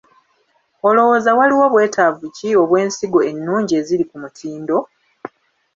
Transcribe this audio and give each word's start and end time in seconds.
Olowooza 0.87 1.31
waliwo 1.37 1.65
bwetaavu 1.73 2.25
ki 2.35 2.47
obw’ensigo 2.61 3.19
ennungi 3.29 3.73
eziri 3.81 4.03
ku 4.09 4.15
mutindo? 4.21 4.77